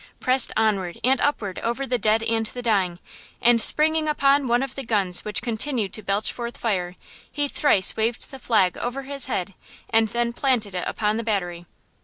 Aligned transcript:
pressed 0.19 0.51
onward 0.57 0.99
and 1.03 1.21
upward 1.21 1.59
over 1.59 1.85
the 1.85 1.99
dead 1.99 2.23
and 2.23 2.47
the 2.47 2.61
dying, 2.63 2.97
and 3.39 3.61
springing 3.61 4.07
upon 4.07 4.47
one 4.47 4.63
of 4.63 4.73
the 4.73 4.83
guns 4.83 5.23
which 5.23 5.43
continued 5.43 5.93
to 5.93 6.01
belch 6.01 6.33
forth 6.33 6.57
fire, 6.57 6.95
he 7.31 7.47
thrice 7.47 7.95
waved 7.95 8.31
the 8.31 8.39
flag 8.39 8.75
over 8.79 9.03
his 9.03 9.27
head 9.27 9.53
and 9.91 10.07
then 10.07 10.33
planted 10.33 10.73
it 10.73 10.87
upon 10.87 11.17
the 11.17 11.23
battery. 11.23 11.67